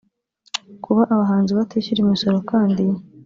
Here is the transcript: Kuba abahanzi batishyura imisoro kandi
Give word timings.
Kuba 0.83 1.01
abahanzi 1.13 1.51
batishyura 1.57 1.99
imisoro 2.01 2.37
kandi 2.49 2.83